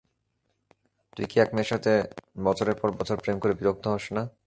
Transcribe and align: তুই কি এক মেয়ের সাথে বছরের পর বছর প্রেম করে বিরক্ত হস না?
তুই 1.17 1.25
কি 1.25 1.37
এক 1.39 1.49
মেয়ের 1.53 1.69
সাথে 1.71 1.91
বছরের 2.43 2.75
পর 2.81 2.89
বছর 2.99 3.17
প্রেম 3.23 3.37
করে 3.41 3.53
বিরক্ত 3.59 3.85
হস 3.87 4.05
না? 4.15 4.23